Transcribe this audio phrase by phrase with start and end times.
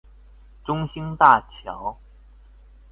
[0.63, 1.99] 中興大橋